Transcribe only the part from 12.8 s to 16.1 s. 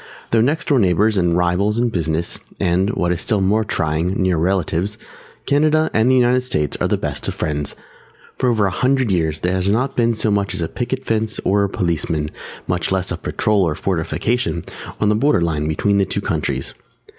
less a patrol or a fortification, on the border line between the